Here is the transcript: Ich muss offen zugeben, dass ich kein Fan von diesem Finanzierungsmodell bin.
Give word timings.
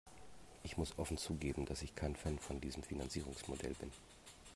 Ich 0.63 0.77
muss 0.77 0.97
offen 0.97 1.17
zugeben, 1.19 1.67
dass 1.67 1.83
ich 1.83 1.93
kein 1.93 2.15
Fan 2.15 2.39
von 2.39 2.59
diesem 2.59 2.81
Finanzierungsmodell 2.81 3.75
bin. 3.75 3.91